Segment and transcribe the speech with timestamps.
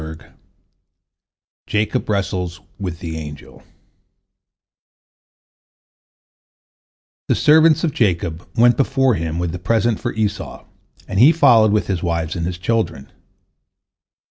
[1.69, 3.61] JACOB WRESTLES WITH THE ANGEL
[7.27, 10.65] The servants of Jacob went before him with the present for Esau,
[11.07, 13.11] and he followed with his wives and his children.